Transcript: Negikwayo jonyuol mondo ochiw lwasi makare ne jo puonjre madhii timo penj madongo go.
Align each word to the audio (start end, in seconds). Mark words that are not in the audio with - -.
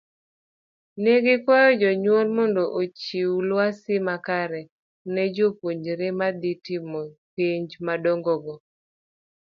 Negikwayo 1.03 1.71
jonyuol 1.81 2.27
mondo 2.37 2.63
ochiw 2.81 3.31
lwasi 3.49 3.95
makare 4.07 4.61
ne 5.13 5.23
jo 5.35 5.47
puonjre 5.57 6.07
madhii 6.19 6.61
timo 6.65 7.01
penj 7.35 7.69
madongo 7.87 8.33
go. 8.43 8.55